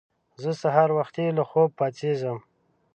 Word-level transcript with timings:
زه 0.41 0.51
سهار 0.61 0.89
وختي 0.99 1.25
له 1.37 1.43
خوبه 1.49 1.69
پاڅېږم 1.77 2.37